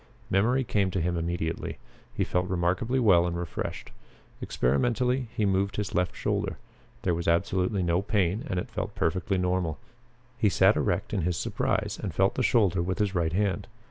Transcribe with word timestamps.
Memory 0.31 0.63
came 0.63 0.89
to 0.89 0.99
him 0.99 1.15
immediately. 1.15 1.77
He 2.11 2.23
felt 2.23 2.47
remarkably 2.49 2.97
well 2.97 3.27
and 3.27 3.37
refreshed. 3.37 3.91
Experimentally 4.41 5.27
he 5.37 5.45
moved 5.45 5.75
his 5.75 5.93
left 5.93 6.15
shoulder. 6.15 6.57
There 7.03 7.13
was 7.13 7.27
absolutely 7.27 7.83
no 7.83 8.01
pain 8.01 8.43
and 8.49 8.59
it 8.59 8.71
felt 8.71 8.95
perfectly 8.95 9.37
normal. 9.37 9.77
He 10.39 10.49
sat 10.49 10.75
erect 10.75 11.13
in 11.13 11.21
his 11.21 11.37
surprise 11.37 11.99
and 12.01 12.15
felt 12.15 12.33
the 12.33 12.41
shoulder 12.41 12.81
with 12.81 12.97
his 12.97 13.13
right 13.13 13.33
hand. 13.33 13.67